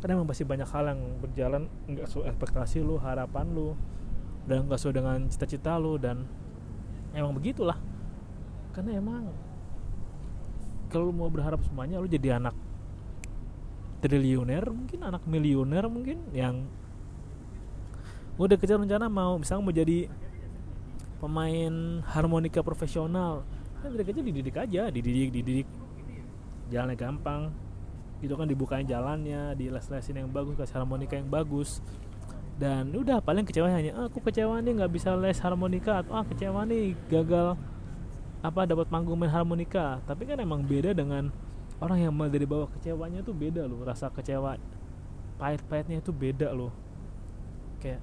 karena 0.00 0.12
emang 0.20 0.28
pasti 0.28 0.44
banyak 0.44 0.68
hal 0.68 0.84
yang 0.92 1.00
berjalan 1.20 1.62
nggak 1.88 2.06
sesuai 2.08 2.26
ekspektasi 2.32 2.84
lu 2.84 3.00
harapan 3.00 3.46
lu 3.52 3.72
dan 4.44 4.68
nggak 4.68 4.78
sesuai 4.80 4.96
dengan 4.96 5.18
cita-cita 5.28 5.76
lu 5.80 5.96
dan 5.96 6.28
emang 7.16 7.32
begitulah. 7.32 7.80
Karena 8.76 9.00
emang 9.00 9.32
kalau 10.92 11.10
mau 11.10 11.32
berharap 11.32 11.64
semuanya 11.64 11.98
lu 11.98 12.06
jadi 12.06 12.36
anak 12.36 12.54
triliuner 14.04 14.62
mungkin 14.68 15.00
anak 15.02 15.24
miliuner 15.24 15.88
mungkin 15.88 16.20
yang 16.30 16.68
udah 18.36 18.54
kejar 18.60 18.76
rencana 18.76 19.08
mau 19.08 19.40
misalnya 19.40 19.64
mau 19.64 19.72
jadi 19.72 20.12
pemain 21.16 22.04
harmonika 22.04 22.60
profesional. 22.60 23.42
Kan 23.80 23.96
dari 23.96 24.04
kecil 24.04 24.22
dididik 24.22 24.56
aja 24.60 24.92
dididik 24.92 25.32
dididik. 25.32 25.68
Jalannya 26.68 26.96
gampang. 27.00 27.42
Itu 28.20 28.36
kan 28.36 28.48
dibukain 28.48 28.84
jalannya 28.84 29.56
di 29.56 29.68
les-lesin 29.72 30.20
yang 30.20 30.28
bagus 30.32 30.56
kasih 30.56 30.80
harmonika 30.80 31.16
yang 31.16 31.28
bagus 31.28 31.80
dan 32.56 32.88
udah 32.96 33.20
paling 33.20 33.44
kecewa 33.44 33.68
hanya 33.68 33.92
ah, 33.92 34.08
aku 34.08 34.24
kecewa 34.24 34.64
nih 34.64 34.80
nggak 34.80 34.92
bisa 34.96 35.12
les 35.12 35.36
harmonika 35.44 36.00
atau 36.00 36.16
ah 36.16 36.24
kecewa 36.24 36.64
nih 36.64 36.96
gagal 37.12 37.52
apa 38.40 38.64
dapat 38.64 38.88
panggung 38.88 39.20
main 39.20 39.32
harmonika. 39.32 40.00
Tapi 40.08 40.24
kan 40.24 40.40
emang 40.40 40.64
beda 40.64 40.96
dengan 40.96 41.28
orang 41.76 42.08
yang 42.08 42.12
dari 42.32 42.48
bawah 42.48 42.72
kecewanya 42.72 43.20
tuh 43.20 43.36
beda 43.36 43.68
loh 43.68 43.84
rasa 43.84 44.08
kecewa 44.08 44.56
pahit-pahitnya 45.36 46.00
itu 46.00 46.12
beda 46.16 46.48
loh. 46.56 46.72
Kayak 47.84 48.00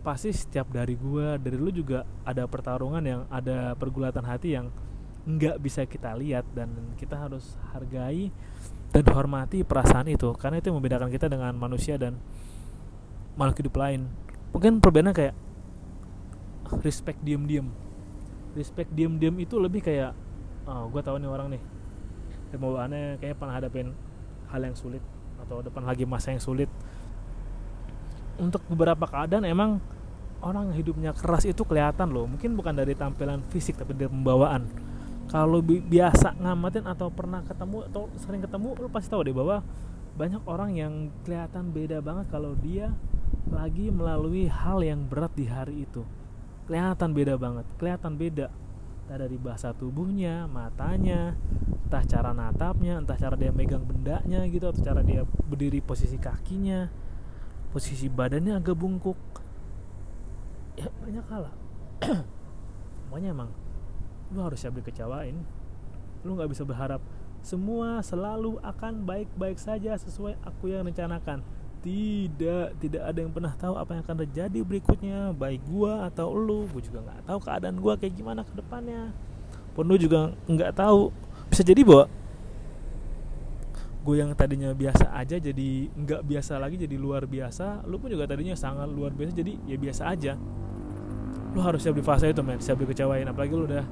pasti 0.00 0.32
setiap 0.32 0.72
dari 0.72 0.96
gua 0.96 1.36
dari 1.36 1.60
lu 1.60 1.68
juga 1.68 2.08
ada 2.24 2.48
pertarungan 2.48 3.04
yang 3.04 3.22
ada 3.28 3.76
pergulatan 3.76 4.24
hati 4.24 4.56
yang 4.56 4.72
nggak 5.22 5.60
bisa 5.62 5.84
kita 5.86 6.16
lihat 6.18 6.42
dan 6.56 6.72
kita 6.98 7.14
harus 7.14 7.54
hargai 7.76 8.32
dan 8.96 9.04
hormati 9.12 9.60
perasaan 9.60 10.08
itu. 10.08 10.32
Karena 10.40 10.56
itu 10.56 10.72
yang 10.72 10.80
membedakan 10.80 11.12
kita 11.12 11.28
dengan 11.28 11.52
manusia 11.52 12.00
dan 12.00 12.16
makhluk 13.38 13.64
hidup 13.64 13.74
lain. 13.78 14.08
Mungkin 14.52 14.80
perbedaannya 14.84 15.14
kayak 15.16 15.34
respect 16.80 17.20
diem-diem 17.20 17.68
respect 18.56 18.92
diem-diem 18.92 19.32
itu 19.40 19.56
lebih 19.56 19.80
kayak 19.84 20.12
oh 20.68 20.88
gue 20.92 21.02
tahu 21.02 21.16
nih 21.18 21.30
orang 21.30 21.48
nih 21.56 21.62
bawaannya 22.52 23.16
kayak 23.16 23.40
pernah 23.40 23.56
hadapin 23.56 23.96
hal 24.52 24.60
yang 24.60 24.76
sulit 24.76 25.00
atau 25.40 25.64
depan 25.64 25.88
lagi 25.88 26.04
masa 26.04 26.36
yang 26.36 26.44
sulit. 26.44 26.68
Untuk 28.36 28.60
beberapa 28.68 29.08
keadaan 29.08 29.48
emang 29.48 29.80
orang 30.44 30.68
hidupnya 30.76 31.16
keras 31.16 31.48
itu 31.48 31.64
kelihatan 31.64 32.12
loh. 32.12 32.28
Mungkin 32.28 32.52
bukan 32.52 32.76
dari 32.76 32.92
tampilan 32.92 33.40
fisik 33.48 33.80
tapi 33.80 33.96
dari 33.96 34.12
pembawaan. 34.12 34.68
Kalau 35.32 35.64
bi 35.64 35.80
biasa 35.80 36.36
ngamatin 36.36 36.84
atau 36.84 37.08
pernah 37.08 37.40
ketemu 37.40 37.88
atau 37.88 38.12
sering 38.20 38.44
ketemu 38.44 38.68
lu 38.76 38.88
pasti 38.92 39.08
tahu 39.08 39.24
deh 39.24 39.32
bahwa 39.32 39.64
banyak 40.12 40.44
orang 40.44 40.76
yang 40.76 40.92
kelihatan 41.24 41.72
beda 41.72 42.04
banget 42.04 42.28
kalau 42.28 42.52
dia 42.60 42.92
lagi 43.52 43.92
melalui 43.92 44.48
hal 44.48 44.80
yang 44.80 45.04
berat 45.06 45.32
di 45.36 45.46
hari 45.46 45.84
itu. 45.84 46.02
Kelihatan 46.66 47.12
beda 47.12 47.34
banget 47.36 47.66
kelihatan 47.76 48.16
beda. 48.16 48.48
Entah 49.02 49.18
dari 49.28 49.36
bahasa 49.36 49.74
tubuhnya 49.74 50.46
matanya 50.46 51.34
entah 51.90 52.04
cara 52.08 52.32
natapnya 52.32 52.96
entah 53.02 53.18
cara 53.18 53.36
dia 53.36 53.52
megang 53.52 53.84
bendanya 53.84 54.46
gitu 54.48 54.70
atau 54.70 54.80
cara 54.80 55.04
dia 55.04 55.26
berdiri 55.26 55.84
posisi 55.84 56.16
kakinya. 56.16 56.88
Posisi 57.72 58.08
badannya 58.08 58.56
agak 58.56 58.76
bungkuk. 58.76 59.18
Ya 60.78 60.88
banyak 61.02 61.26
hal 61.28 61.50
lah. 61.50 61.54
Semuanya 63.04 63.36
emang 63.36 63.50
lu 64.32 64.40
harus 64.40 64.56
siap 64.60 64.72
dikecewain. 64.78 65.36
Lu 66.24 66.32
nggak 66.32 66.48
bisa 66.48 66.64
berharap 66.64 67.02
semua 67.42 67.98
selalu 68.06 68.62
akan 68.62 69.02
baik-baik 69.02 69.58
saja 69.58 69.98
sesuai 69.98 70.38
aku 70.46 70.70
yang 70.70 70.86
rencanakan 70.86 71.42
tidak 71.82 72.78
tidak 72.78 73.02
ada 73.02 73.18
yang 73.18 73.32
pernah 73.34 73.52
tahu 73.58 73.74
apa 73.74 73.90
yang 73.98 74.02
akan 74.06 74.16
terjadi 74.26 74.58
berikutnya 74.62 75.34
baik 75.34 75.60
gua 75.66 76.06
atau 76.06 76.30
lu. 76.32 76.70
Gua 76.70 76.82
juga 76.82 76.98
nggak 77.02 77.20
tahu 77.26 77.38
keadaan 77.42 77.76
gua 77.82 77.98
kayak 77.98 78.14
gimana 78.14 78.46
ke 78.46 78.54
depannya. 78.54 79.10
Pun 79.74 79.84
lu 79.90 79.98
juga 79.98 80.30
nggak 80.46 80.78
tahu. 80.78 81.10
Bisa 81.50 81.66
jadi 81.66 81.82
bahwa 81.82 82.08
gue 84.02 84.18
yang 84.18 84.34
tadinya 84.34 84.74
biasa 84.74 85.14
aja 85.14 85.38
jadi 85.38 85.86
nggak 85.94 86.26
biasa 86.26 86.58
lagi 86.58 86.74
jadi 86.74 86.96
luar 86.98 87.24
biasa. 87.24 87.86
Lu 87.86 88.02
pun 88.02 88.10
juga 88.10 88.26
tadinya 88.26 88.58
sangat 88.58 88.90
luar 88.90 89.14
biasa 89.14 89.30
jadi 89.30 89.52
ya 89.66 89.76
biasa 89.78 90.02
aja. 90.10 90.32
Lu 91.54 91.60
harus 91.62 91.84
siap 91.84 91.94
di 91.94 92.04
fase 92.04 92.30
itu 92.30 92.42
men. 92.42 92.58
Siap 92.58 92.76
dikecewain 92.82 93.26
apalagi 93.30 93.54
lu 93.54 93.64
udah 93.70 93.86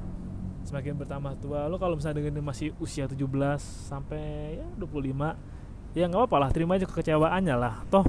semakin 0.67 0.99
bertambah 0.99 1.33
tua. 1.39 1.65
Lu 1.71 1.79
kalau 1.79 1.95
misalnya 1.95 2.21
dengan 2.21 2.43
masih 2.43 2.75
usia 2.83 3.07
17 3.07 3.23
sampai 3.87 4.59
ya 4.59 4.67
25 4.77 5.60
ya 5.91 6.07
nggak 6.07 6.23
apa-apa 6.23 6.37
lah 6.47 6.49
terima 6.55 6.79
aja 6.79 6.87
kekecewaannya 6.87 7.55
lah. 7.55 7.83
Toh 7.91 8.07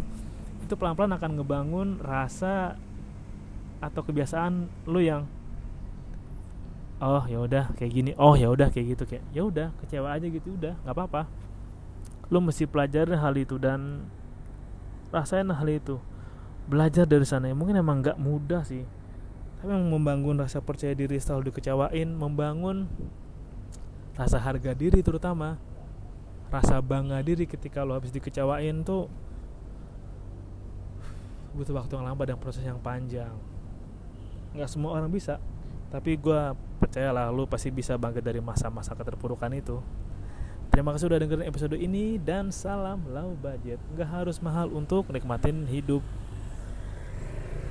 itu 0.62 0.74
pelan-pelan 0.78 1.12
akan 1.18 1.30
ngebangun 1.36 1.88
rasa 1.98 2.78
atau 3.82 4.00
kebiasaan 4.06 4.70
lu 4.86 5.02
yang 5.02 5.26
oh 7.02 7.26
ya 7.26 7.42
udah 7.42 7.74
kayak 7.74 7.92
gini. 7.92 8.10
Oh 8.14 8.38
ya 8.38 8.48
udah 8.48 8.70
kayak 8.70 8.94
gitu 8.94 9.02
kayak 9.04 9.24
ya 9.34 9.42
udah 9.42 9.68
kecewa 9.82 10.14
aja 10.14 10.26
gitu 10.30 10.54
udah 10.54 10.78
nggak 10.86 10.94
apa-apa. 10.94 11.26
Lu 12.30 12.38
mesti 12.38 12.64
pelajari 12.64 13.18
hal 13.18 13.34
itu 13.34 13.58
dan 13.58 14.06
rasain 15.10 15.50
hal 15.50 15.68
itu. 15.68 15.98
Belajar 16.70 17.04
dari 17.04 17.26
sana. 17.26 17.50
Ya 17.50 17.58
mungkin 17.58 17.74
emang 17.74 18.00
nggak 18.00 18.16
mudah 18.22 18.62
sih. 18.62 18.86
Tapi 19.58 19.74
membangun 19.74 20.38
rasa 20.38 20.62
percaya 20.62 20.94
diri 20.94 21.18
setelah 21.18 21.42
dikecewain 21.50 22.06
membangun 22.14 22.86
rasa 24.14 24.38
harga 24.38 24.74
diri 24.76 25.00
terutama 25.00 25.56
rasa 26.52 26.84
bangga 26.84 27.16
diri 27.24 27.48
ketika 27.48 27.80
lo 27.80 27.96
habis 27.96 28.12
dikecewain 28.12 28.84
tuh 28.84 29.08
butuh 31.56 31.72
waktu 31.72 31.96
yang 31.96 32.04
lama 32.04 32.22
dan 32.28 32.36
proses 32.36 32.60
yang 32.60 32.76
panjang. 32.76 33.32
Nggak 34.52 34.68
semua 34.68 35.00
orang 35.00 35.08
bisa 35.08 35.40
tapi 35.92 36.16
gue 36.16 36.56
percayalah 36.80 37.28
lo 37.28 37.44
pasti 37.44 37.68
bisa 37.68 37.96
bangkit 38.00 38.24
dari 38.24 38.40
masa-masa 38.40 38.96
keterpurukan 38.96 39.52
itu. 39.52 39.80
Terima 40.72 40.96
kasih 40.96 41.12
udah 41.12 41.20
dengerin 41.20 41.44
episode 41.44 41.76
ini 41.76 42.16
dan 42.16 42.48
salam 42.48 43.04
low 43.12 43.36
budget. 43.36 43.76
Nggak 43.92 44.08
harus 44.08 44.40
mahal 44.40 44.72
untuk 44.72 45.08
nikmatin 45.12 45.68
hidup 45.68 46.00